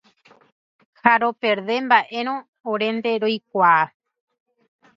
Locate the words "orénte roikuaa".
2.73-3.81